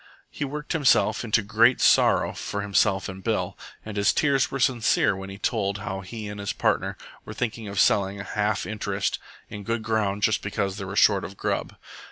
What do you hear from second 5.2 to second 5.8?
he told